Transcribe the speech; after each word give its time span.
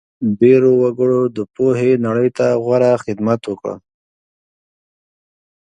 ډېرو 0.39 0.71
وګړو 0.81 1.21
د 1.35 1.37
پوهې 1.55 1.91
نړۍ 2.05 2.29
ته 2.37 2.47
غوره 2.63 2.91
خدمت 3.03 3.41
وکړ. 3.47 3.73